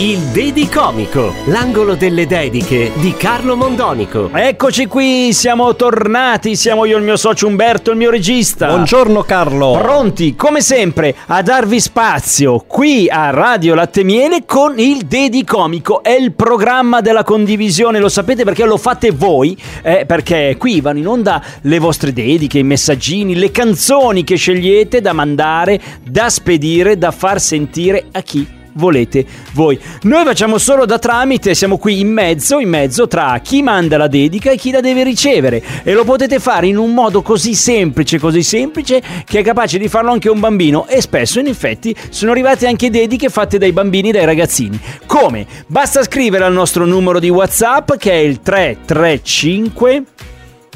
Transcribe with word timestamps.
Il 0.00 0.18
Dedicomico, 0.26 1.34
l'angolo 1.46 1.96
delle 1.96 2.26
dediche 2.26 2.92
di 2.96 3.14
Carlo 3.14 3.56
Mondonico. 3.56 4.30
Eccoci 4.32 4.86
qui, 4.86 5.32
siamo 5.32 5.74
tornati, 5.74 6.54
siamo 6.54 6.84
io, 6.84 6.98
il 6.98 7.02
mio 7.02 7.16
socio 7.16 7.48
Umberto, 7.48 7.90
il 7.90 7.96
mio 7.96 8.10
regista. 8.10 8.68
Buongiorno 8.68 9.22
Carlo. 9.22 9.72
Pronti, 9.72 10.36
come 10.36 10.60
sempre, 10.60 11.16
a 11.26 11.42
darvi 11.42 11.80
spazio 11.80 12.62
qui 12.66 13.08
a 13.08 13.30
Radio 13.30 13.74
Latte 13.74 14.04
Miele 14.04 14.44
con 14.46 14.78
il 14.78 15.06
Dedicomico. 15.06 16.02
È 16.02 16.12
il 16.12 16.32
programma 16.32 17.00
della 17.00 17.24
condivisione, 17.24 17.98
lo 17.98 18.08
sapete 18.08 18.44
perché 18.44 18.64
lo 18.64 18.76
fate 18.76 19.10
voi? 19.10 19.56
Eh, 19.82 20.04
perché 20.06 20.54
qui 20.56 20.80
vanno 20.80 20.98
in 20.98 21.08
onda 21.08 21.42
le 21.62 21.78
vostre 21.80 22.12
dediche, 22.12 22.58
i 22.58 22.64
messaggini, 22.64 23.34
le 23.34 23.50
canzoni 23.50 24.22
che 24.22 24.36
scegliete 24.36 25.00
da 25.00 25.12
mandare, 25.12 25.80
da 26.04 26.28
spedire, 26.28 26.98
da 26.98 27.10
far 27.10 27.40
sentire 27.40 28.06
a 28.12 28.20
chi 28.20 28.57
volete 28.78 29.26
voi. 29.52 29.78
Noi 30.02 30.24
facciamo 30.24 30.56
solo 30.56 30.86
da 30.86 30.98
tramite, 30.98 31.54
siamo 31.54 31.76
qui 31.76 32.00
in 32.00 32.10
mezzo, 32.10 32.60
in 32.60 32.68
mezzo 32.68 33.06
tra 33.06 33.38
chi 33.42 33.62
manda 33.62 33.98
la 33.98 34.06
dedica 34.06 34.50
e 34.50 34.56
chi 34.56 34.70
la 34.70 34.80
deve 34.80 35.02
ricevere 35.02 35.62
e 35.82 35.92
lo 35.92 36.04
potete 36.04 36.38
fare 36.38 36.68
in 36.68 36.78
un 36.78 36.94
modo 36.94 37.20
così 37.20 37.54
semplice, 37.54 38.18
così 38.18 38.42
semplice 38.42 39.02
che 39.24 39.40
è 39.40 39.42
capace 39.42 39.78
di 39.78 39.88
farlo 39.88 40.12
anche 40.12 40.30
un 40.30 40.40
bambino 40.40 40.86
e 40.86 41.02
spesso 41.02 41.40
in 41.40 41.48
effetti 41.48 41.94
sono 42.10 42.30
arrivate 42.30 42.66
anche 42.66 42.88
dediche 42.88 43.28
fatte 43.28 43.58
dai 43.58 43.72
bambini, 43.72 44.12
dai 44.12 44.24
ragazzini. 44.24 44.80
Come? 45.06 45.46
Basta 45.66 46.02
scrivere 46.02 46.44
al 46.44 46.52
nostro 46.52 46.86
numero 46.86 47.18
di 47.18 47.28
WhatsApp 47.28 47.96
che 47.96 48.12
è 48.12 48.16
il 48.16 48.40
335 48.40 50.04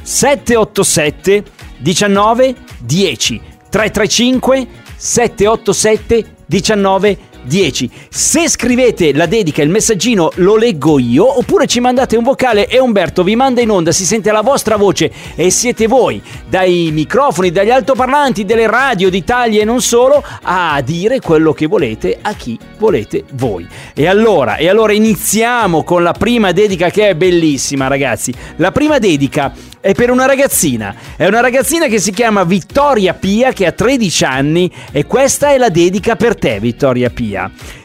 787 0.03 1.45
19 1.79 2.55
10 2.81 3.41
335 3.71 4.67
787 4.97 6.35
19 6.47 7.19
10. 7.43 7.91
Se 8.09 8.49
scrivete 8.49 9.13
la 9.13 9.27
dedica, 9.27 9.63
il 9.63 9.69
messaggino 9.69 10.31
lo 10.37 10.57
leggo 10.57 10.99
io, 10.99 11.39
oppure 11.39 11.67
ci 11.67 11.81
mandate 11.81 12.17
un 12.17 12.25
vocale 12.25 12.67
e 12.67 12.79
Umberto 12.79 13.23
vi 13.23 13.37
manda 13.37 13.61
in 13.61 13.71
onda, 13.71 13.93
si 13.93 14.05
sente 14.05 14.31
la 14.31 14.41
vostra 14.41 14.77
voce 14.77 15.11
e 15.35 15.51
siete 15.51 15.87
voi, 15.87 16.23
dai 16.49 16.91
microfoni, 16.93 17.51
dagli 17.51 17.71
altoparlanti, 17.71 18.45
delle 18.45 18.67
radio 18.67 19.11
d'Italia 19.11 19.63
e 19.63 19.65
non 19.65 19.81
solo, 19.81 20.23
a 20.43 20.81
dire 20.83 21.21
quello 21.21 21.53
che 21.53 21.67
volete 21.67 22.19
a 22.21 22.35
chi 22.35 22.59
volete 22.79 23.25
voi. 23.33 23.67
E 23.95 24.07
allora, 24.07 24.57
e 24.57 24.69
allora 24.69 24.93
iniziamo 24.93 25.85
con 25.85 26.03
la 26.03 26.13
prima 26.13 26.53
dedica 26.53 26.91
che 26.91 27.11
è 27.11 27.15
bellissima, 27.15 27.87
ragazzi. 27.87 28.33
La 28.57 28.73
prima 28.73 28.99
dedica 28.99 29.53
è 29.83 29.95
per 29.95 30.11
una 30.11 30.27
ragazzina. 30.27 30.95
È 31.17 31.27
una 31.27 31.41
ragazzina 31.41 31.89
che 31.89 31.99
si 31.99 32.13
chiama 32.13 32.45
Vittoria 32.45 33.15
Pia, 33.15 33.53
che 33.53 33.67
ha 33.67 33.73
13 33.73 34.25
anni, 34.25 34.73
e 34.93 35.07
questa 35.07 35.51
è 35.51 35.59
la 35.59 35.69
dedica 35.71 36.15
per 36.15 36.37
te, 36.37 36.61
Vittoria 36.61 37.11
Pia. 37.11 37.32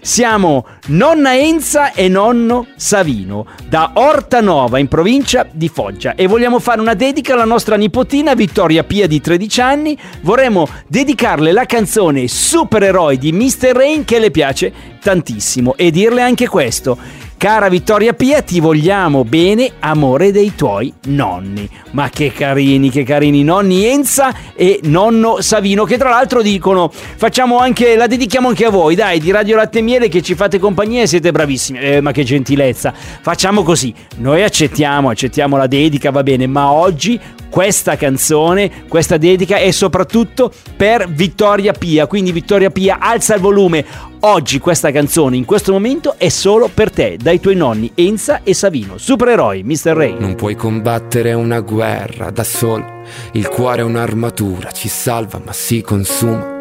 Siamo 0.02 0.66
nonna 0.88 1.36
Enza 1.38 1.94
e 1.94 2.08
nonno 2.08 2.68
Savino, 2.76 3.46
da 3.68 3.92
Ortanova, 3.94 4.80
in 4.80 4.88
provincia 4.88 5.48
di 5.52 5.70
Foggia, 5.70 6.16
e 6.16 6.28
vogliamo 6.28 6.60
fare 6.60 6.82
una 6.82 6.94
dedica 6.94 7.34
alla 7.34 7.46
nostra 7.46 7.76
nipotina 7.76 8.34
Vittoria 8.34 8.84
Pia 8.84 9.08
di 9.08 9.22
13 9.22 9.62
anni. 9.62 9.98
Vorremmo 10.22 10.68
dedicarle 10.88 11.52
la 11.52 11.66
canzone 11.66 12.28
Supereroi 12.28 13.18
di 13.18 13.32
Mr. 13.32 13.72
Rain 13.74 14.06
che 14.06 14.20
le 14.20 14.32
piace 14.32 14.74
tantissimo 15.02 15.76
e 15.76 15.92
dirle 15.92 16.22
anche 16.22 16.48
questo. 16.48 16.98
Cara 17.38 17.70
Vittoria 17.70 18.14
Pia, 18.14 18.42
ti 18.42 18.60
vogliamo 18.60 19.24
bene, 19.24 19.74
amore 19.82 20.32
dei 20.32 20.56
tuoi 20.56 20.92
nonni. 21.06 21.70
Ma 21.92 22.10
che 22.10 22.32
carini, 22.32 22.90
che 22.90 23.04
carini, 23.04 23.44
nonni 23.44 23.86
Enza 23.86 24.34
e 24.56 24.80
nonno 24.86 25.40
Savino, 25.40 25.84
che 25.84 26.00
tra 26.00 26.10
l'altro 26.10 26.42
dicono, 26.42 26.92
facciamo 26.92 27.60
anche, 27.60 27.96
la 27.96 28.08
dedichiamo 28.08 28.48
anche 28.48 28.66
a 28.66 28.72
voi, 28.72 28.96
dai, 28.96 29.20
di 29.20 29.30
Radio 29.30 29.56
Latte 29.56 29.82
Miele 29.82 30.08
che 30.08 30.24
ci 30.24 30.34
fate 30.34 30.58
compagnia 30.58 31.04
e 31.04 31.08
siete 31.08 31.32
bravissimi. 31.32 31.78
Eh, 31.78 32.02
ma 32.02 32.12
che 32.12 32.24
gentilezza. 32.24 32.92
Facciamo 32.92 33.62
così, 33.62 33.94
noi 34.18 34.42
accettiamo, 34.42 35.10
accettiamo 35.10 35.58
la 35.58 35.68
dedica, 35.68 36.10
va 36.10 36.24
bene, 36.24 36.48
ma 36.48 36.72
oggi 36.72 37.20
questa 37.50 37.96
canzone, 37.98 38.88
questa 38.88 39.18
dedica 39.18 39.58
è 39.58 39.70
soprattutto 39.70 40.52
per 40.76 41.08
Vittoria 41.08 41.74
Pia, 41.74 42.08
quindi 42.08 42.32
Vittoria 42.32 42.72
Pia 42.72 42.98
alza 43.00 43.36
il 43.36 43.42
volume. 43.42 43.86
Oggi 44.22 44.58
questa 44.58 44.92
canzone 44.92 45.36
in 45.36 45.46
questo 45.46 45.72
momento 45.72 46.16
è 46.18 46.30
solo 46.30 46.72
per 46.74 46.90
te, 46.90 47.18
dai 47.22 47.40
tuoi 47.40 47.56
nonni 47.56 47.92
Enza 47.94 48.42
e 48.42 48.56
Savino, 48.56 48.98
supereroi, 48.98 49.62
Mr. 49.62 49.92
Ray. 49.94 50.16
Non 50.18 50.34
puoi 50.34 50.56
combattere 50.56 51.34
una 51.34 51.60
guerra 51.60 52.32
da 52.32 52.44
solo, 52.44 53.04
il 53.34 53.48
cuore 53.48 53.82
è 53.82 53.84
un'armatura, 53.84 54.72
ci 54.72 54.88
salva 54.88 55.40
ma 55.44 55.54
si 55.54 55.82
consuma. 55.82 56.56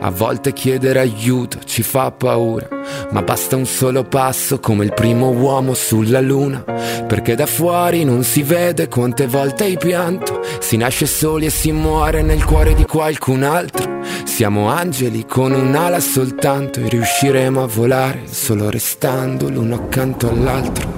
A 0.00 0.10
volte 0.10 0.52
chiedere 0.52 0.98
aiuto 0.98 1.58
ci 1.64 1.84
fa 1.84 2.10
paura, 2.10 2.68
ma 3.12 3.22
basta 3.22 3.54
un 3.54 3.66
solo 3.66 4.02
passo 4.02 4.58
come 4.58 4.84
il 4.84 4.92
primo 4.92 5.30
uomo 5.30 5.74
sulla 5.74 6.20
luna, 6.20 6.64
perché 7.06 7.36
da 7.36 7.46
fuori 7.46 8.02
non 8.04 8.24
si 8.24 8.42
vede 8.42 8.88
quante 8.88 9.28
volte 9.28 9.64
hai 9.64 9.78
pianto, 9.78 10.40
si 10.58 10.76
nasce 10.76 11.06
soli 11.06 11.46
e 11.46 11.50
si 11.50 11.70
muore 11.70 12.22
nel 12.22 12.44
cuore 12.44 12.74
di 12.74 12.84
qualcun 12.84 13.44
altro. 13.44 13.91
Siamo 14.34 14.70
angeli 14.70 15.26
con 15.26 15.52
un'ala 15.52 16.00
soltanto 16.00 16.80
e 16.80 16.88
riusciremo 16.88 17.62
a 17.62 17.66
volare 17.66 18.22
solo 18.30 18.70
restando 18.70 19.50
l'uno 19.50 19.74
accanto 19.74 20.30
all'altro. 20.30 20.88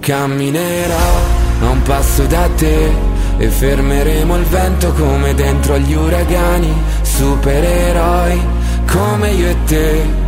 Camminerò 0.00 0.96
a 1.60 1.68
un 1.68 1.82
passo 1.82 2.24
da 2.24 2.48
te 2.56 2.90
e 3.38 3.48
fermeremo 3.48 4.36
il 4.38 4.44
vento 4.46 4.92
come 4.94 5.34
dentro 5.34 5.74
agli 5.74 5.94
uragani, 5.94 6.74
supereroi 7.02 8.40
come 8.90 9.30
io 9.30 9.48
e 9.50 9.56
te. 9.66 10.27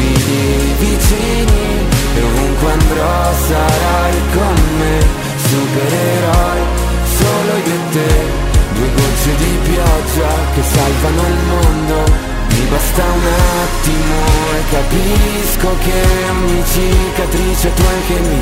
cicatrice 16.71 17.73
tu 17.73 17.83
anche 17.83 18.19
mi 18.27 18.41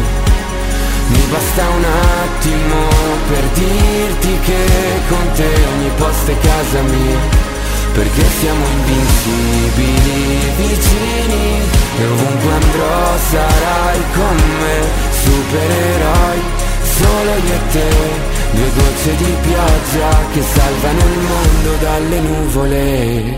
Mi 1.07 1.23
basta 1.31 1.67
un 1.67 1.85
attimo 2.23 2.79
per 3.29 3.43
dirti 3.53 4.39
che 4.45 4.65
con 5.09 5.31
te 5.33 5.49
ogni 5.73 5.91
posto 5.97 6.31
è 6.31 6.37
casa 6.37 6.81
mia 6.81 7.47
perché 7.93 8.23
siamo 8.39 8.65
invincibili 8.65 10.37
vicini 10.57 11.61
e 11.97 12.05
ovunque 12.05 12.51
andrò 12.51 13.17
sarai 13.29 13.99
con 14.13 14.37
me, 14.61 14.77
supereroi, 15.23 16.39
solo 16.97 17.31
io 17.31 17.53
e 17.53 17.59
te, 17.71 18.37
Due 18.51 18.69
gocce 18.73 19.15
di 19.15 19.35
pioggia 19.41 20.09
che 20.33 20.41
salvano 20.41 20.99
il 20.99 21.19
mondo 21.19 21.75
dalle 21.79 22.19
nuvole. 22.19 23.37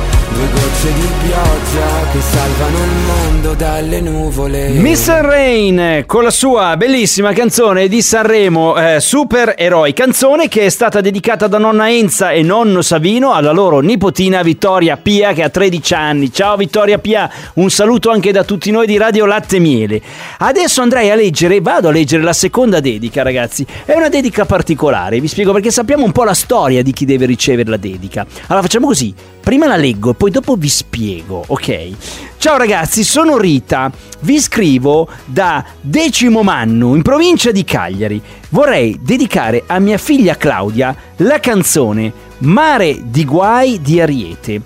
Due 0.41 0.49
gocce 0.49 0.91
di 0.93 1.07
pioggia 1.23 2.09
che 2.11 2.19
salvano 2.19 2.77
il 2.79 2.91
mondo 3.05 3.53
dalle 3.53 4.01
nuvole. 4.01 4.69
Mr. 4.69 5.21
Rain 5.21 6.03
con 6.07 6.23
la 6.23 6.31
sua 6.31 6.75
bellissima 6.77 7.31
canzone 7.31 7.87
di 7.87 8.01
Sanremo, 8.01 8.75
eh, 8.75 8.99
Super 8.99 9.53
Eroi, 9.55 9.93
canzone 9.93 10.47
che 10.47 10.61
è 10.61 10.69
stata 10.69 10.99
dedicata 10.99 11.45
da 11.45 11.59
nonna 11.59 11.91
Enza 11.91 12.31
e 12.31 12.41
nonno 12.41 12.81
Savino 12.81 13.33
alla 13.33 13.51
loro 13.51 13.81
nipotina 13.81 14.41
Vittoria 14.41 14.97
Pia 14.97 15.33
che 15.33 15.43
ha 15.43 15.49
13 15.49 15.93
anni. 15.93 16.33
Ciao 16.33 16.55
Vittoria 16.55 16.97
Pia, 16.97 17.29
un 17.55 17.69
saluto 17.69 18.09
anche 18.09 18.31
da 18.31 18.43
tutti 18.43 18.71
noi 18.71 18.87
di 18.87 18.97
Radio 18.97 19.27
Latte 19.27 19.59
Miele. 19.59 20.01
Adesso 20.39 20.81
andrei 20.81 21.11
a 21.11 21.15
leggere, 21.15 21.61
vado 21.61 21.89
a 21.89 21.91
leggere 21.91 22.23
la 22.23 22.33
seconda 22.33 22.79
dedica 22.79 23.21
ragazzi, 23.21 23.63
è 23.85 23.93
una 23.93 24.09
dedica 24.09 24.45
particolare, 24.45 25.19
vi 25.19 25.27
spiego 25.27 25.53
perché 25.53 25.69
sappiamo 25.69 26.03
un 26.03 26.11
po' 26.11 26.23
la 26.23 26.33
storia 26.33 26.81
di 26.81 26.93
chi 26.93 27.05
deve 27.05 27.27
ricevere 27.27 27.69
la 27.69 27.77
dedica. 27.77 28.25
Allora 28.47 28.63
facciamo 28.63 28.87
così, 28.87 29.13
prima 29.39 29.67
la 29.67 29.75
leggo, 29.75 30.13
poi 30.13 30.30
dopo 30.31 30.55
vi 30.55 30.69
spiego, 30.69 31.43
ok? 31.45 31.89
Ciao 32.37 32.57
ragazzi, 32.57 33.03
sono 33.03 33.37
Rita, 33.37 33.91
vi 34.21 34.39
scrivo 34.39 35.07
da 35.25 35.63
Decimo 35.79 36.41
Mannu, 36.41 36.95
in 36.95 37.03
provincia 37.03 37.51
di 37.51 37.63
Cagliari. 37.63 38.19
Vorrei 38.49 38.97
dedicare 38.99 39.63
a 39.67 39.77
mia 39.77 39.99
figlia 39.99 40.35
Claudia 40.35 40.95
la 41.17 41.39
canzone 41.39 42.29
Mare 42.39 42.97
di 43.03 43.23
guai 43.23 43.79
di 43.81 44.01
Ariete 44.01 44.61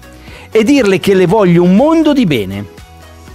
e 0.49 0.63
dirle 0.63 0.99
che 0.99 1.13
le 1.13 1.25
voglio 1.25 1.63
un 1.63 1.75
mondo 1.75 2.13
di 2.13 2.25
bene. 2.25 2.65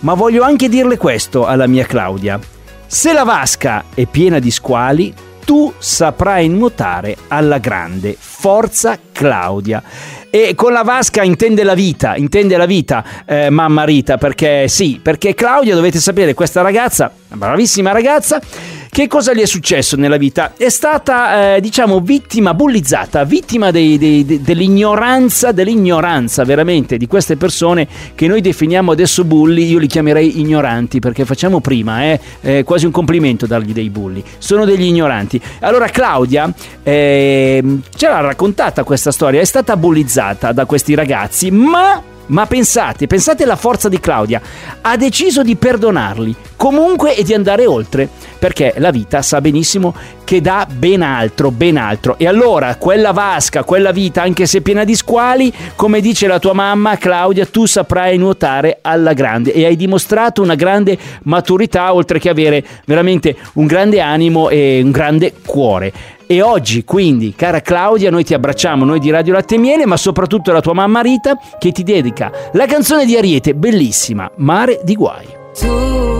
Ma 0.00 0.14
voglio 0.14 0.42
anche 0.42 0.70
dirle 0.70 0.96
questo 0.96 1.44
alla 1.44 1.66
mia 1.66 1.84
Claudia. 1.84 2.40
Se 2.86 3.12
la 3.12 3.24
vasca 3.24 3.84
è 3.92 4.06
piena 4.06 4.38
di 4.38 4.50
squali, 4.50 5.12
tu 5.50 5.74
saprai 5.78 6.48
nuotare 6.48 7.16
alla 7.26 7.58
grande. 7.58 8.14
Forza 8.16 8.96
Claudia. 9.10 9.82
E 10.30 10.54
con 10.54 10.70
la 10.70 10.82
vasca 10.84 11.24
intende 11.24 11.64
la 11.64 11.74
vita, 11.74 12.14
intende 12.14 12.56
la 12.56 12.66
vita, 12.66 13.04
eh, 13.26 13.50
mamma 13.50 13.82
Rita, 13.82 14.16
perché 14.16 14.68
sì, 14.68 15.00
perché 15.02 15.34
Claudia, 15.34 15.74
dovete 15.74 15.98
sapere, 15.98 16.34
questa 16.34 16.62
ragazza, 16.62 17.10
una 17.30 17.46
bravissima 17.46 17.90
ragazza, 17.90 18.40
che 18.90 19.06
cosa 19.06 19.32
le 19.32 19.42
è 19.42 19.46
successo 19.46 19.94
nella 19.94 20.16
vita? 20.16 20.54
È 20.56 20.68
stata, 20.68 21.54
eh, 21.54 21.60
diciamo, 21.60 22.00
vittima, 22.00 22.54
bullizzata, 22.54 23.22
vittima 23.22 23.70
dei- 23.70 23.96
dei- 23.98 24.24
de- 24.24 24.40
dell'ignoranza, 24.42 25.52
dell'ignoranza 25.52 26.44
veramente 26.44 26.96
di 26.96 27.06
queste 27.06 27.36
persone 27.36 27.86
che 28.16 28.26
noi 28.26 28.40
definiamo 28.40 28.90
adesso 28.90 29.24
bulli, 29.24 29.70
io 29.70 29.78
li 29.78 29.86
chiamerei 29.86 30.40
ignoranti 30.40 30.98
perché 30.98 31.24
facciamo 31.24 31.60
prima, 31.60 32.02
eh, 32.02 32.20
è 32.40 32.64
quasi 32.64 32.86
un 32.86 32.90
complimento 32.92 33.46
dargli 33.46 33.72
dei 33.72 33.90
bulli, 33.90 34.24
sono 34.38 34.64
degli 34.64 34.84
ignoranti. 34.84 35.40
Allora 35.60 35.86
Claudia 35.88 36.52
ehm, 36.82 37.82
ce 37.94 38.08
l'ha 38.08 38.20
raccontata 38.20 38.82
questa 38.82 39.12
storia, 39.12 39.40
è 39.40 39.44
stata 39.44 39.76
bullizzata 39.76 40.50
da 40.52 40.64
questi 40.64 40.94
ragazzi, 40.94 41.50
ma... 41.50 42.02
Ma 42.30 42.46
pensate, 42.46 43.08
pensate 43.08 43.42
alla 43.42 43.56
forza 43.56 43.88
di 43.88 43.98
Claudia. 43.98 44.40
Ha 44.82 44.96
deciso 44.96 45.42
di 45.42 45.56
perdonarli 45.56 46.32
comunque 46.54 47.16
e 47.16 47.24
di 47.24 47.34
andare 47.34 47.66
oltre, 47.66 48.08
perché 48.40 48.72
la 48.78 48.90
vita 48.90 49.20
sa 49.20 49.40
benissimo 49.42 49.94
che 50.24 50.40
dà 50.40 50.66
ben 50.68 51.02
altro, 51.02 51.50
ben 51.50 51.76
altro. 51.76 52.16
E 52.18 52.26
allora 52.26 52.76
quella 52.76 53.12
vasca, 53.12 53.64
quella 53.64 53.92
vita, 53.92 54.22
anche 54.22 54.46
se 54.46 54.62
piena 54.62 54.82
di 54.82 54.94
squali, 54.96 55.52
come 55.76 56.00
dice 56.00 56.26
la 56.26 56.38
tua 56.38 56.54
mamma 56.54 56.96
Claudia, 56.96 57.44
tu 57.44 57.66
saprai 57.66 58.16
nuotare 58.16 58.78
alla 58.80 59.12
grande 59.12 59.52
e 59.52 59.66
hai 59.66 59.76
dimostrato 59.76 60.40
una 60.40 60.54
grande 60.54 60.96
maturità, 61.24 61.92
oltre 61.92 62.18
che 62.18 62.30
avere 62.30 62.64
veramente 62.86 63.36
un 63.54 63.66
grande 63.66 64.00
animo 64.00 64.48
e 64.48 64.80
un 64.82 64.90
grande 64.90 65.34
cuore. 65.44 65.92
E 66.26 66.40
oggi, 66.40 66.84
quindi, 66.84 67.34
cara 67.34 67.60
Claudia, 67.60 68.10
noi 68.10 68.24
ti 68.24 68.32
abbracciamo, 68.32 68.84
noi 68.84 69.00
di 69.00 69.10
Radio 69.10 69.34
Latte 69.34 69.58
Miele, 69.58 69.84
ma 69.84 69.96
soprattutto 69.96 70.52
la 70.52 70.60
tua 70.60 70.72
mamma 70.72 71.02
Rita, 71.02 71.36
che 71.58 71.72
ti 71.72 71.82
dedica 71.82 72.30
la 72.52 72.66
canzone 72.66 73.04
di 73.04 73.16
Ariete, 73.16 73.54
bellissima, 73.54 74.30
Mare 74.36 74.80
di 74.82 74.94
Guai. 74.94 75.26
Tu, 75.58 76.19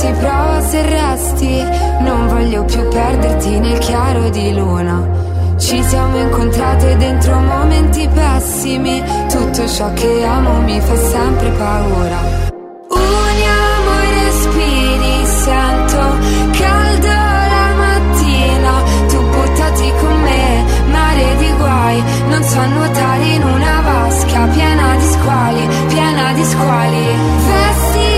che 0.00 0.06
si 0.06 0.12
prova 0.12 0.60
se 0.62 0.82
resti. 0.82 1.64
Non 2.00 2.28
voglio 2.28 2.64
più 2.64 2.88
perderti 2.88 3.58
nel 3.58 3.78
chiaro 3.78 4.30
di 4.30 4.54
luna. 4.54 5.18
Ci 5.58 5.82
siamo 5.82 6.18
incontrate 6.18 6.96
dentro 6.96 7.38
momenti 7.38 8.08
pessimi. 8.08 9.02
Tutto 9.28 9.68
ciò 9.68 9.92
che 9.92 10.24
amo 10.24 10.62
mi 10.62 10.80
fa 10.80 10.96
sempre 10.96 11.50
paura. 11.50 12.18
Uniamo 12.88 13.90
i 14.02 14.24
respiri, 14.24 15.26
sento 15.26 16.02
caldo 16.58 17.08
la 17.08 17.68
mattina. 17.82 18.72
Tu 19.08 19.18
buttati 19.28 19.92
con 20.00 20.20
me, 20.22 20.64
mare 20.90 21.36
di 21.36 21.52
guai. 21.58 22.02
Non 22.28 22.42
so 22.42 22.66
nuotare 22.66 23.24
in 23.24 23.42
una 23.42 23.80
vasca 23.82 24.46
piena 24.46 24.96
di 24.96 25.04
squali, 25.04 25.68
piena 25.88 26.32
di 26.32 26.44
squali. 26.44 27.06
Vestiti 27.46 28.09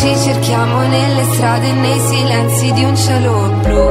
ci 0.00 0.16
cerchiamo 0.16 0.80
nelle 0.86 1.24
strade 1.24 1.72
nei 1.72 2.00
silenzi 2.00 2.72
di 2.72 2.84
un 2.84 2.96
cielo 2.96 3.52
blu. 3.60 3.88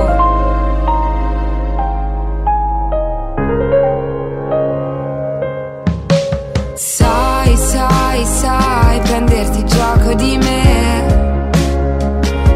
Sai, 6.73 7.55
sai, 7.55 8.25
sai 8.25 8.99
prenderti 9.01 9.65
gioco 9.65 10.13
di 10.15 10.37
me 10.37 11.51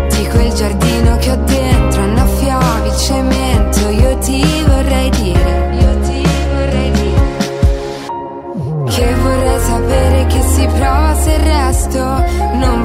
Di 0.10 0.28
quel 0.30 0.54
giardino 0.54 1.18
che 1.18 1.32
ho 1.32 1.36
dentro 1.36 2.02
annaffiavi 2.02 2.92
cemento 2.98 3.90
Io 3.90 4.18
ti 4.18 4.44
vorrei 4.66 5.10
dire 5.10 5.76
Io 5.80 6.00
ti 6.00 6.24
vorrei 6.54 6.92
dire 6.92 7.28
Che 8.90 9.16
vorrei 9.16 9.60
sapere 9.60 10.26
che 10.26 10.42
si 10.42 10.66
prova 10.66 11.16
se 11.16 11.38
resto 11.38 12.53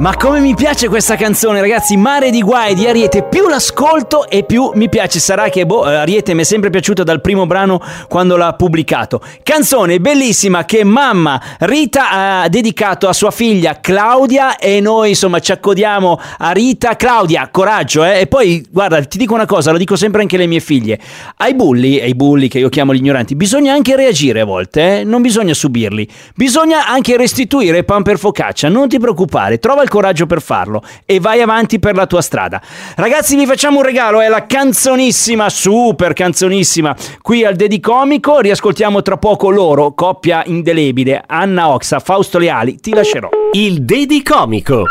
Ma 0.00 0.16
come 0.16 0.40
mi 0.40 0.54
piace 0.54 0.88
questa 0.88 1.14
canzone, 1.14 1.60
ragazzi, 1.60 1.94
Mare 1.98 2.30
di 2.30 2.40
Guai 2.40 2.74
di 2.74 2.86
Ariete, 2.86 3.22
più 3.24 3.48
l'ascolto 3.48 4.30
e 4.30 4.44
più 4.44 4.70
mi 4.72 4.88
piace. 4.88 5.18
Sarà 5.18 5.50
che 5.50 5.66
boh, 5.66 5.82
Ariete 5.82 6.32
mi 6.32 6.40
è 6.40 6.44
sempre 6.44 6.70
piaciuta 6.70 7.02
dal 7.02 7.20
primo 7.20 7.44
brano 7.44 7.82
quando 8.08 8.38
l'ha 8.38 8.54
pubblicato. 8.54 9.20
Canzone 9.42 10.00
bellissima 10.00 10.64
che 10.64 10.84
mamma 10.84 11.38
Rita 11.58 12.10
ha 12.12 12.48
dedicato 12.48 13.08
a 13.08 13.12
sua 13.12 13.30
figlia 13.30 13.78
Claudia 13.78 14.56
e 14.56 14.80
noi 14.80 15.10
insomma 15.10 15.38
ci 15.40 15.52
accodiamo 15.52 16.18
a 16.38 16.50
Rita. 16.52 16.96
Claudia, 16.96 17.50
coraggio, 17.52 18.02
eh? 18.02 18.20
E 18.20 18.26
poi 18.26 18.66
guarda, 18.70 19.04
ti 19.04 19.18
dico 19.18 19.34
una 19.34 19.44
cosa, 19.44 19.70
lo 19.70 19.76
dico 19.76 19.96
sempre 19.96 20.22
anche 20.22 20.36
alle 20.36 20.46
mie 20.46 20.60
figlie. 20.60 20.98
Ai 21.36 21.54
bulli, 21.54 22.00
ai 22.00 22.14
bulli 22.14 22.48
che 22.48 22.58
io 22.58 22.70
chiamo 22.70 22.94
gli 22.94 23.00
ignoranti, 23.00 23.36
bisogna 23.36 23.74
anche 23.74 23.96
reagire 23.96 24.40
a 24.40 24.46
volte, 24.46 25.00
eh? 25.00 25.04
Non 25.04 25.20
bisogna 25.20 25.52
subirli. 25.52 26.08
Bisogna 26.34 26.86
anche 26.86 27.18
restituire 27.18 27.84
pan 27.84 28.02
per 28.02 28.18
focaccia, 28.18 28.70
non 28.70 28.88
ti 28.88 28.98
preoccupare, 28.98 29.58
trova 29.58 29.82
il 29.82 29.88
coraggio 29.90 30.24
per 30.24 30.40
farlo 30.40 30.82
e 31.04 31.20
vai 31.20 31.42
avanti 31.42 31.78
per 31.78 31.94
la 31.94 32.06
tua 32.06 32.22
strada. 32.22 32.62
Ragazzi, 32.96 33.36
vi 33.36 33.44
facciamo 33.44 33.78
un 33.78 33.84
regalo, 33.84 34.20
è 34.20 34.28
la 34.28 34.46
canzonissima, 34.46 35.50
super 35.50 36.14
canzonissima, 36.14 36.96
qui 37.20 37.44
al 37.44 37.56
Dedicomico, 37.56 38.38
riascoltiamo 38.38 39.02
tra 39.02 39.18
poco 39.18 39.50
loro, 39.50 39.92
coppia 39.92 40.42
indelebile, 40.46 41.22
Anna 41.26 41.68
Oxa, 41.68 41.98
Fausto 41.98 42.38
Leali, 42.38 42.76
ti 42.80 42.94
lascerò. 42.94 43.28
Il 43.52 43.82
Dedicomico. 43.82 44.84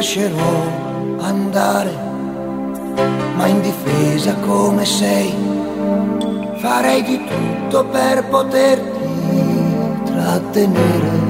Lascerò 0.00 0.54
andare, 1.18 1.94
ma 3.36 3.46
in 3.48 3.60
difesa 3.60 4.34
come 4.36 4.86
sei, 4.86 5.34
farei 6.56 7.02
di 7.02 7.22
tutto 7.22 7.84
per 7.84 8.24
poterti 8.28 10.02
trattenere. 10.06 11.28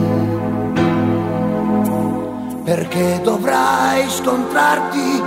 Perché 2.63 3.21
dovrai 3.25 4.09
scontrarti 4.09 5.21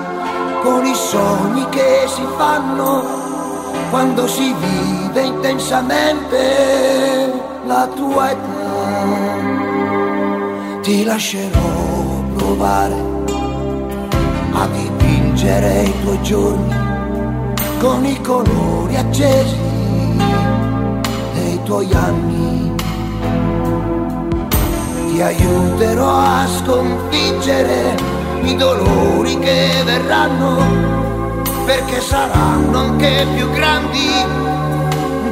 con 0.64 0.86
i 0.86 0.96
sogni 0.96 1.68
che 1.68 2.06
si 2.06 2.24
fanno 2.38 3.04
quando 3.90 4.26
si 4.26 4.54
vive 4.54 5.22
intensamente 5.22 6.40
la 7.66 7.90
tua 7.94 8.32
età. 8.32 8.72
Ti 10.82 11.04
lascerò 11.04 11.60
provare 12.36 13.14
a 14.54 14.68
dipingere 14.68 15.84
i 15.84 15.94
tuoi 16.04 16.22
giorni 16.22 16.74
con 17.80 18.06
i 18.06 18.22
colori 18.22 18.96
accesi 18.96 19.58
dei 21.34 21.60
tuoi 21.64 21.92
anni. 21.94 22.72
Ti 25.12 25.22
aiuterò 25.22 26.18
a 26.18 26.48
sconfiggere 26.48 27.96
i 28.44 28.56
dolori 28.56 29.38
che 29.40 29.84
verranno, 29.84 30.58
perché 31.66 32.00
saranno 32.02 32.78
anche 32.78 33.26
più 33.36 33.50
grandi 33.52 34.10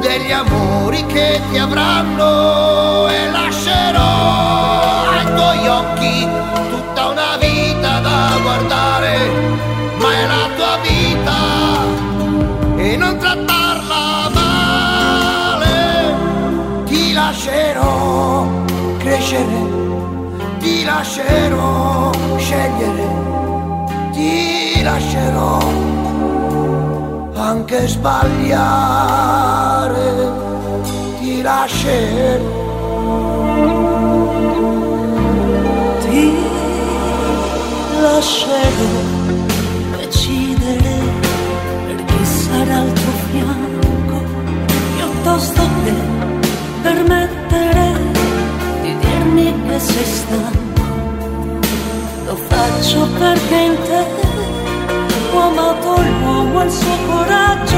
degli 0.00 0.32
amori 0.32 1.04
che 1.06 1.40
ti 1.50 1.58
avranno 1.58 3.08
e 3.08 3.30
lascerò 3.30 5.10
ai 5.10 5.34
tuoi 5.34 5.68
occhi 5.68 6.28
tutta 6.70 7.08
una 7.08 7.36
vita 7.38 8.00
da 8.00 8.38
guardare, 8.42 8.91
tua 10.56 10.76
vita 10.82 11.40
e 12.76 12.96
non 12.96 13.16
trattarla 13.18 14.28
male. 14.34 16.14
Ti 16.84 17.12
lascerò 17.12 18.46
crescere, 18.98 19.60
ti 20.58 20.84
lascerò 20.84 22.10
scegliere, 22.36 23.08
ti 24.12 24.82
lascerò 24.82 25.58
anche 27.34 27.88
sbagliare, 27.88 29.20
ti 31.20 31.42
lascerò. 31.42 32.60
Ti 36.00 36.24
lascerò 38.00 39.11
piuttosto 45.32 45.62
che 45.84 45.92
permettere 46.82 47.92
di 48.82 48.96
dirmi 48.98 49.62
che 49.66 49.78
sei 49.80 50.04
stanco. 50.04 50.82
Lo 52.26 52.36
faccio 52.36 53.08
perché 53.18 53.54
in 53.54 53.76
te 53.82 54.04
ho 55.32 55.38
amato 55.38 56.02
l'uomo 56.02 56.60
e 56.60 56.64
il 56.64 56.70
suo 56.70 56.96
coraggio 57.06 57.76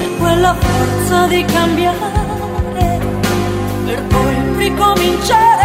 e 0.00 0.16
quella 0.18 0.54
forza 0.54 1.26
di 1.26 1.44
cambiare 1.46 3.00
per 3.86 4.02
poi 4.08 4.56
ricominciare 4.56 5.61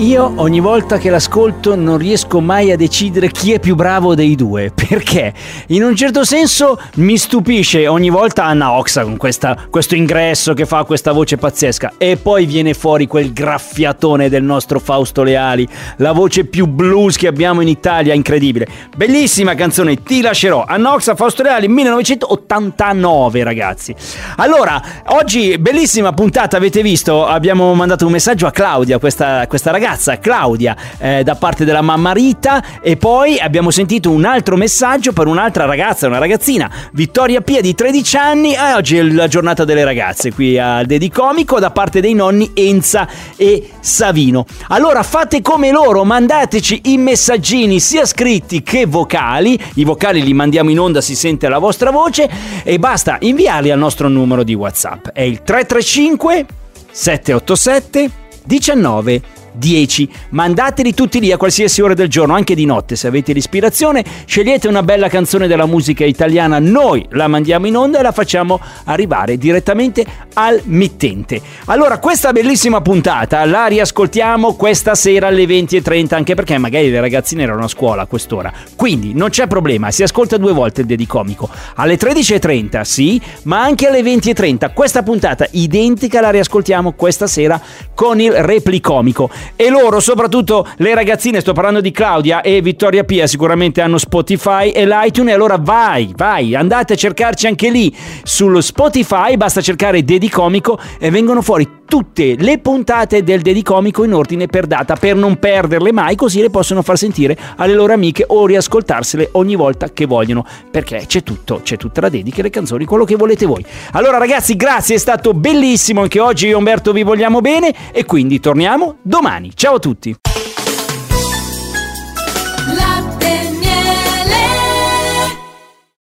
io 0.00 0.32
ogni 0.36 0.60
volta 0.60 0.96
che 0.96 1.10
l'ascolto 1.10 1.74
non 1.74 1.98
riesco 1.98 2.40
mai 2.40 2.72
a 2.72 2.76
decidere 2.76 3.28
chi 3.30 3.52
è 3.52 3.60
più 3.60 3.74
bravo 3.74 4.14
dei 4.14 4.34
due, 4.34 4.72
perché 4.74 5.32
in 5.68 5.82
un 5.82 5.94
certo 5.94 6.24
senso 6.24 6.80
mi 6.94 7.18
stupisce 7.18 7.86
ogni 7.86 8.08
volta 8.08 8.44
Anna 8.44 8.72
Oxa 8.72 9.02
con 9.02 9.18
questa- 9.18 9.66
questo 9.68 9.96
ingresso 9.96 10.54
che 10.54 10.64
fa 10.64 10.84
questa 10.84 11.12
voce 11.12 11.36
pazzesca 11.36 11.92
e 11.98 12.16
poi 12.16 12.46
viene 12.46 12.72
fuori 12.72 13.06
quel 13.06 13.34
graffiatone 13.34 14.30
del 14.30 14.42
nostro 14.42 14.80
Fausto 14.80 15.22
Leali, 15.22 15.68
la 15.96 16.12
voce 16.12 16.44
più 16.44 16.66
blues 16.66 17.16
che 17.16 17.26
abbiamo 17.26 17.60
in 17.60 17.68
Italia, 17.68 18.14
incredibile. 18.14 18.66
Bellissima 18.96 19.54
canzone, 19.54 20.02
ti 20.02 20.22
lascerò. 20.22 20.64
Anna 20.66 20.94
Oxa, 20.94 21.14
Fausto 21.14 21.42
Leali, 21.42 21.68
1989 21.68 23.42
ragazzi. 23.42 23.94
Allora, 24.36 24.82
oggi 25.08 25.58
bellissima 25.58 26.12
puntata, 26.12 26.56
avete 26.56 26.80
visto, 26.80 27.26
abbiamo 27.26 27.74
mandato 27.74 28.06
un 28.06 28.12
messaggio 28.12 28.46
a 28.46 28.50
Claudia, 28.50 28.98
questa, 28.98 29.46
questa 29.46 29.70
ragazza, 29.70 29.88
Claudia, 30.18 30.76
eh, 30.98 31.22
da 31.22 31.34
parte 31.34 31.64
della 31.64 31.82
mamma 31.82 32.12
Rita 32.12 32.80
e 32.80 32.96
poi 32.96 33.38
abbiamo 33.38 33.70
sentito 33.70 34.10
un 34.10 34.24
altro 34.24 34.56
messaggio 34.56 35.12
per 35.12 35.26
un'altra 35.26 35.64
ragazza, 35.64 36.06
una 36.06 36.18
ragazzina, 36.18 36.70
Vittoria 36.92 37.40
Pia 37.40 37.60
di 37.60 37.74
13 37.74 38.16
anni, 38.16 38.54
e 38.54 38.74
oggi 38.74 38.96
è 38.96 39.02
la 39.02 39.28
giornata 39.28 39.64
delle 39.64 39.84
ragazze 39.84 40.32
qui 40.32 40.58
al 40.58 40.86
Dedicomico 40.86 41.58
da 41.58 41.70
parte 41.70 42.00
dei 42.00 42.14
nonni 42.14 42.50
Enza 42.54 43.08
e 43.36 43.70
Savino. 43.80 44.44
Allora 44.68 45.02
fate 45.02 45.42
come 45.42 45.70
loro, 45.70 46.04
mandateci 46.04 46.82
i 46.84 46.96
messaggini 46.96 47.80
sia 47.80 48.06
scritti 48.06 48.62
che 48.62 48.86
vocali, 48.86 49.58
i 49.74 49.84
vocali 49.84 50.22
li 50.22 50.32
mandiamo 50.32 50.70
in 50.70 50.78
onda, 50.78 51.00
si 51.00 51.14
sente 51.14 51.48
la 51.48 51.58
vostra 51.58 51.90
voce 51.90 52.28
e 52.62 52.78
basta 52.78 53.16
inviarli 53.20 53.70
al 53.70 53.78
nostro 53.78 54.08
numero 54.08 54.42
di 54.42 54.54
WhatsApp. 54.54 55.08
È 55.08 55.22
il 55.22 55.42
335 55.42 56.46
787 56.90 58.10
19 58.44 59.22
10. 59.52 60.08
Mandateli 60.30 60.94
tutti 60.94 61.20
lì 61.20 61.32
a 61.32 61.36
qualsiasi 61.36 61.80
ora 61.80 61.94
del 61.94 62.08
giorno, 62.08 62.34
anche 62.34 62.54
di 62.54 62.64
notte 62.64 62.96
se 62.96 63.06
avete 63.06 63.32
l'ispirazione. 63.32 64.04
Scegliete 64.24 64.68
una 64.68 64.82
bella 64.82 65.08
canzone 65.08 65.46
della 65.46 65.66
musica 65.66 66.04
italiana, 66.04 66.58
noi 66.58 67.06
la 67.10 67.28
mandiamo 67.28 67.66
in 67.66 67.76
onda 67.76 67.98
e 67.98 68.02
la 68.02 68.12
facciamo 68.12 68.60
arrivare 68.84 69.36
direttamente 69.36 70.04
al 70.34 70.60
mittente. 70.64 71.40
Allora, 71.66 71.98
questa 71.98 72.32
bellissima 72.32 72.80
puntata 72.80 73.44
la 73.44 73.66
riascoltiamo 73.66 74.54
questa 74.54 74.94
sera 74.94 75.28
alle 75.28 75.44
20.30, 75.44 76.14
anche 76.14 76.34
perché 76.34 76.58
magari 76.58 76.90
le 76.90 77.00
ragazzine 77.00 77.42
erano 77.42 77.64
a 77.64 77.68
scuola 77.68 78.02
a 78.02 78.06
quest'ora. 78.06 78.52
Quindi 78.76 79.14
non 79.14 79.30
c'è 79.30 79.46
problema, 79.46 79.90
si 79.90 80.02
ascolta 80.02 80.36
due 80.36 80.52
volte 80.52 80.82
il 80.82 80.86
Dedicomico. 80.86 81.48
Alle 81.76 81.96
13.30, 81.96 82.82
sì, 82.82 83.20
ma 83.44 83.62
anche 83.62 83.86
alle 83.86 84.02
20.30. 84.02 84.72
Questa 84.72 85.02
puntata 85.02 85.46
identica 85.52 86.20
la 86.20 86.30
riascoltiamo 86.30 86.92
questa 86.92 87.26
sera 87.26 87.60
con 87.94 88.20
il 88.20 88.32
replicomico. 88.32 89.30
E 89.56 89.68
loro, 89.70 90.00
soprattutto 90.00 90.66
le 90.76 90.94
ragazzine, 90.94 91.40
sto 91.40 91.52
parlando 91.52 91.80
di 91.80 91.90
Claudia 91.90 92.40
e 92.40 92.60
Vittoria 92.60 93.04
Pia, 93.04 93.26
sicuramente 93.26 93.80
hanno 93.80 93.98
Spotify 93.98 94.70
e 94.70 94.86
l'iTunes. 94.86 95.30
E 95.30 95.34
allora 95.34 95.58
vai, 95.58 96.12
vai, 96.16 96.54
andate 96.54 96.94
a 96.94 96.96
cercarci 96.96 97.46
anche 97.46 97.70
lì 97.70 97.94
sullo 98.22 98.60
Spotify, 98.60 99.36
basta 99.36 99.60
cercare 99.60 100.02
Dedicomico 100.04 100.78
e 100.98 101.10
vengono 101.10 101.42
fuori 101.42 101.79
tutte 101.90 102.36
le 102.38 102.60
puntate 102.60 103.24
del 103.24 103.40
Dedicomico 103.40 104.04
in 104.04 104.14
ordine 104.14 104.46
per 104.46 104.68
data 104.68 104.94
per 104.94 105.16
non 105.16 105.40
perderle 105.40 105.90
mai, 105.90 106.14
così 106.14 106.40
le 106.40 106.48
possono 106.48 106.82
far 106.82 106.96
sentire 106.96 107.36
alle 107.56 107.74
loro 107.74 107.92
amiche 107.92 108.24
o 108.28 108.46
riascoltarsele 108.46 109.30
ogni 109.32 109.56
volta 109.56 109.92
che 109.92 110.06
vogliono, 110.06 110.46
perché 110.70 111.02
c'è 111.08 111.24
tutto, 111.24 111.62
c'è 111.64 111.76
tutta 111.76 112.00
la 112.00 112.08
dedica 112.08 112.42
le 112.42 112.50
canzoni, 112.50 112.84
quello 112.84 113.04
che 113.04 113.16
volete 113.16 113.44
voi. 113.44 113.64
Allora 113.92 114.18
ragazzi, 114.18 114.54
grazie, 114.54 114.94
è 114.94 114.98
stato 114.98 115.34
bellissimo 115.34 116.02
anche 116.02 116.20
oggi 116.20 116.46
io 116.46 116.52
e 116.52 116.54
Umberto 116.54 116.92
vi 116.92 117.02
vogliamo 117.02 117.40
bene 117.40 117.74
e 117.90 118.04
quindi 118.04 118.38
torniamo 118.38 118.98
domani. 119.02 119.50
Ciao 119.56 119.74
a 119.74 119.78
tutti. 119.80 120.29